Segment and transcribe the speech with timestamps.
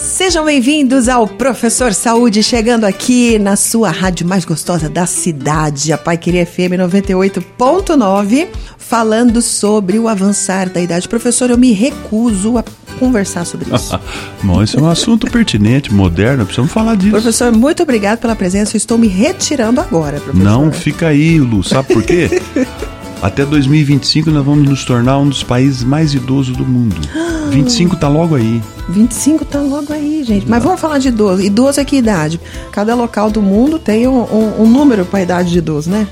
[0.00, 5.98] Sejam bem-vindos ao Professor Saúde, chegando aqui na sua rádio mais gostosa da cidade, a
[5.98, 11.06] Pai Querer FM 98.9, falando sobre o avançar da idade.
[11.06, 12.64] Professor, eu me recuso a
[12.98, 14.00] conversar sobre isso.
[14.42, 17.10] Bom, esse é um assunto pertinente, moderno, precisamos falar disso.
[17.10, 18.74] Professor, muito obrigado pela presença.
[18.76, 20.42] Eu estou me retirando agora, professor.
[20.42, 21.62] Não, fica aí, Lu.
[21.62, 22.40] Sabe por quê?
[23.20, 26.96] Até 2025 nós vamos nos tornar um dos países mais idosos do mundo.
[27.48, 28.62] 25 tá logo aí.
[28.88, 30.48] 25 tá logo aí, gente.
[30.48, 31.42] Mas vamos falar de idoso.
[31.42, 32.40] Idoso é que idade?
[32.72, 36.06] Cada local do mundo tem um, um, um número para a idade de idoso, né?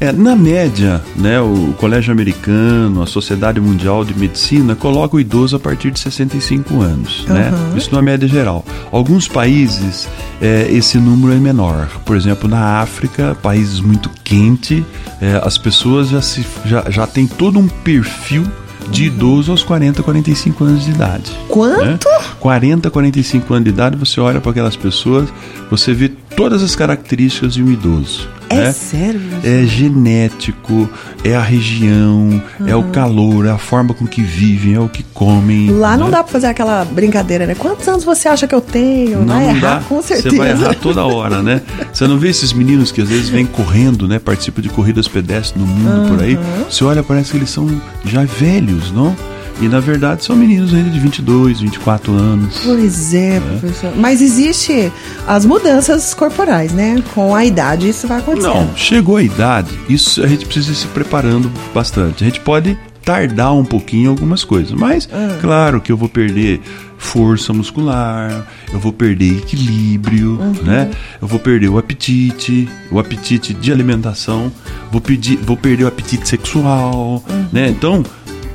[0.00, 5.56] É, na média, né, o Colégio Americano, a Sociedade Mundial de Medicina coloca o idoso
[5.56, 7.34] a partir de 65 anos, uhum.
[7.34, 7.52] né?
[7.76, 8.64] Isso na média geral.
[8.90, 10.08] Alguns países
[10.40, 11.86] é, esse número é menor.
[12.06, 14.82] Por exemplo, na África, países muito quentes,
[15.20, 18.44] é, as pessoas já, se, já, já têm todo um perfil
[18.90, 21.30] de idoso aos 40, 45 anos de idade.
[21.48, 21.84] Quanto?
[21.84, 21.98] Né?
[22.38, 25.28] 40, 45 anos de idade, você olha para aquelas pessoas,
[25.70, 28.28] você vê todas as características de um idoso.
[28.50, 28.72] É né?
[28.72, 29.20] sério?
[29.44, 30.90] É genético,
[31.22, 32.68] é a região, uhum.
[32.68, 35.70] é o calor, é a forma com que vivem, é o que comem.
[35.70, 36.02] Lá né?
[36.02, 37.54] não dá pra fazer aquela brincadeira, né?
[37.54, 39.20] Quantos anos você acha que eu tenho?
[39.20, 39.84] Não, vai não errar, dá.
[39.84, 40.30] com certeza.
[40.30, 41.62] Você vai errar toda hora, né?
[41.92, 44.18] Você não vê esses meninos que às vezes vêm correndo, né?
[44.18, 46.08] Participam de corridas pedestres no mundo uhum.
[46.08, 46.36] por aí.
[46.68, 49.14] Você olha, parece que eles são já velhos, não?
[49.60, 52.60] E na verdade são meninos ainda de 22, 24 anos.
[52.64, 53.92] Pois é, é, professor.
[53.96, 54.92] Mas existe
[55.26, 57.02] as mudanças corporais, né?
[57.14, 58.48] Com a idade isso vai acontecer.
[58.48, 62.24] Não, chegou a idade, isso a gente precisa ir se preparando bastante.
[62.24, 65.38] A gente pode tardar um pouquinho algumas coisas, mas ah.
[65.40, 66.60] claro que eu vou perder
[66.98, 70.52] força muscular, eu vou perder equilíbrio, uhum.
[70.62, 70.90] né?
[71.20, 74.52] Eu vou perder o apetite, o apetite de alimentação,
[74.92, 77.46] vou pedir, vou perder o apetite sexual, uhum.
[77.50, 77.68] né?
[77.68, 78.04] Então,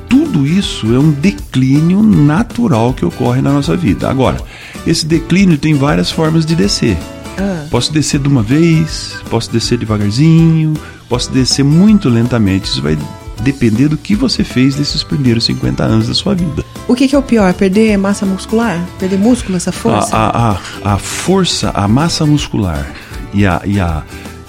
[0.08, 4.08] tudo isso é um declínio natural que ocorre na nossa vida.
[4.08, 4.38] Agora,
[4.86, 6.96] esse declínio tem várias formas de descer.
[7.38, 7.66] Ah.
[7.70, 10.74] Posso descer de uma vez, posso descer devagarzinho,
[11.08, 12.68] posso descer muito lentamente.
[12.68, 12.96] Isso vai
[13.42, 16.64] depender do que você fez nesses primeiros 50 anos da sua vida.
[16.88, 17.52] O que, que é o pior?
[17.54, 18.84] Perder massa muscular?
[18.98, 20.16] Perder músculo, essa força?
[20.16, 20.50] A, a,
[20.84, 22.90] a, a força, a massa muscular
[23.34, 24.02] e a, e a,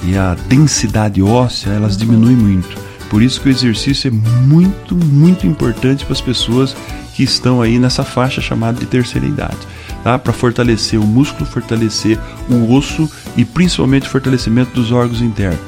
[0.03, 1.99] e a densidade óssea, elas uhum.
[1.99, 2.86] diminuem muito.
[3.09, 6.75] Por isso que o exercício é muito, muito importante para as pessoas
[7.13, 9.57] que estão aí nessa faixa chamada de terceira idade,
[10.03, 10.19] tá?
[10.19, 12.19] Para fortalecer o músculo, fortalecer
[12.49, 15.59] o osso e principalmente o fortalecimento dos órgãos internos.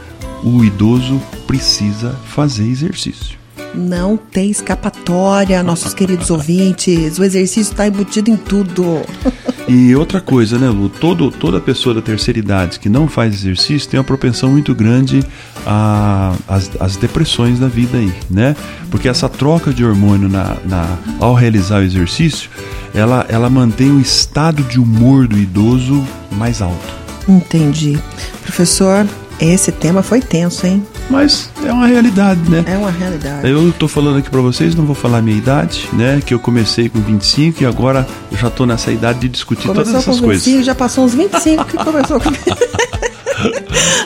[0.43, 3.39] O idoso precisa fazer exercício.
[3.73, 7.19] Não tem escapatória, nossos queridos ouvintes.
[7.19, 9.01] O exercício está embutido em tudo.
[9.71, 10.89] E outra coisa, né, Lu?
[10.89, 15.23] Todo, toda pessoa da terceira idade que não faz exercício tem uma propensão muito grande
[16.79, 18.55] às depressões da vida aí, né?
[18.89, 22.49] Porque essa troca de hormônio na, na, ao realizar o exercício,
[22.95, 26.91] ela, ela mantém o estado de humor do idoso mais alto.
[27.27, 27.99] Entendi.
[28.41, 29.05] Professor,
[29.39, 30.83] esse tema foi tenso, hein?
[31.09, 32.63] Mas é uma realidade, né?
[32.67, 33.49] É uma realidade.
[33.49, 36.21] Eu tô falando aqui para vocês, não vou falar a minha idade, né?
[36.23, 39.85] Que eu comecei com 25 e agora eu já tô nessa idade de discutir Começou
[39.85, 40.65] todas essas com 25, coisas.
[40.65, 42.29] Já passou uns 25 que começou com.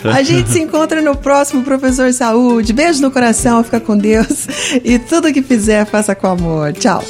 [0.04, 2.72] A gente se encontra no próximo Professor Saúde.
[2.72, 4.48] Beijo no coração, fica com Deus.
[4.84, 6.74] E tudo que fizer, faça com amor.
[6.74, 7.04] Tchau.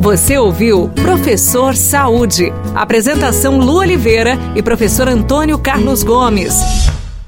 [0.00, 2.52] Você ouviu Professor Saúde.
[2.74, 6.54] Apresentação Lu Oliveira e professor Antônio Carlos Gomes.